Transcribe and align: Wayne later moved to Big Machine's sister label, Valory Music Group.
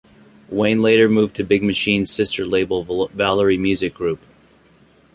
Wayne 0.49 0.81
later 0.81 1.07
moved 1.07 1.35
to 1.35 1.43
Big 1.43 1.61
Machine's 1.61 2.09
sister 2.09 2.43
label, 2.43 2.83
Valory 3.13 3.59
Music 3.59 3.93
Group. 3.93 4.21